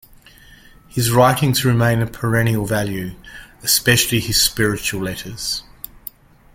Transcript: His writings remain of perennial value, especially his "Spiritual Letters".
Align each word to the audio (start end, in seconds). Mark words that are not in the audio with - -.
His 0.87 1.11
writings 1.11 1.63
remain 1.63 2.01
of 2.01 2.11
perennial 2.11 2.65
value, 2.65 3.13
especially 3.61 4.19
his 4.19 4.41
"Spiritual 4.41 4.99
Letters". 5.03 5.61